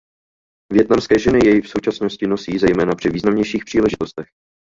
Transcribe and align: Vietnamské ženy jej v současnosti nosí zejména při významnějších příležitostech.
Vietnamské 0.73 1.19
ženy 1.19 1.39
jej 1.47 1.61
v 1.61 1.69
současnosti 1.69 2.27
nosí 2.27 2.57
zejména 2.59 2.95
při 2.95 3.09
významnějších 3.09 3.65
příležitostech. 3.65 4.27